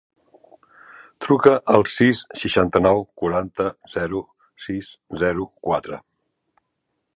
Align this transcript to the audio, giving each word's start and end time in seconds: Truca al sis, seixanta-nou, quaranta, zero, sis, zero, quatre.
Truca 1.25 1.53
al 1.73 1.85
sis, 1.91 2.21
seixanta-nou, 2.43 3.03
quaranta, 3.23 3.69
zero, 3.97 4.25
sis, 4.69 4.91
zero, 5.25 5.49
quatre. 5.69 6.01